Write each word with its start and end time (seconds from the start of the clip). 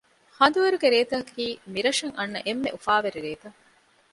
ހަނދުވަރުގެ 0.37 0.87
ރޭތަކަކީ 0.93 1.45
މިރަށަށް 1.73 2.15
އަންނަ 2.17 2.39
އެންމެ 2.45 2.69
އުފާވެރި 2.73 3.19
ރޭތައް 3.25 3.57